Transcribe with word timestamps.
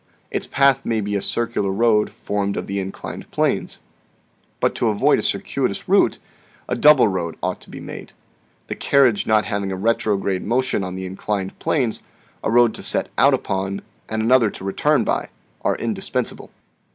Its 0.31 0.47
path 0.47 0.83
may 0.83 0.99
be 0.99 1.15
a 1.15 1.21
circular 1.21 1.69
road 1.69 2.09
formed 2.09 2.57
of 2.57 2.65
the 2.65 2.79
inclined 2.79 3.29
planes. 3.29 3.77
But 4.59 4.73
to 4.73 4.87
avoid 4.87 5.19
a 5.19 5.21
circuitous 5.21 5.87
route, 5.87 6.17
a 6.67 6.75
double 6.75 7.07
road 7.07 7.37
ought 7.43 7.61
to 7.61 7.69
be 7.69 7.79
made. 7.79 8.13
The 8.65 8.73
carriage 8.73 9.27
not 9.27 9.45
having 9.45 9.71
a 9.71 9.75
retrograde 9.75 10.43
motion 10.43 10.83
on 10.83 10.95
the 10.95 11.05
inclined 11.05 11.59
planes, 11.59 12.01
a 12.43 12.49
road 12.49 12.73
to 12.73 12.81
set 12.81 13.09
out 13.19 13.35
upon, 13.35 13.83
and 14.09 14.23
another 14.23 14.49
to 14.49 14.63
return 14.63 15.03
by, 15.03 15.29
are 15.63 15.75
indispensable." 15.75 16.49